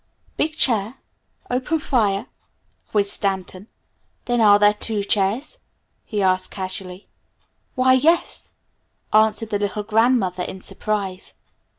"Big 0.35 0.57
chair 0.57 0.95
open 1.51 1.77
fire?" 1.77 2.25
quizzed 2.89 3.11
Stanton. 3.11 3.67
"Then, 4.25 4.41
are 4.41 4.57
there 4.57 4.73
two 4.73 5.03
chairs?" 5.03 5.59
he 6.05 6.23
asked 6.23 6.49
casually. 6.49 7.05
"Why, 7.75 7.93
yes," 7.93 8.49
answered 9.13 9.51
the 9.51 9.59
little 9.59 9.83
grandmother 9.83 10.41
in 10.41 10.59
surprise. 10.61 11.35